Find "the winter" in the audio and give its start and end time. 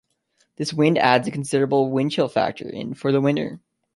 2.99-3.59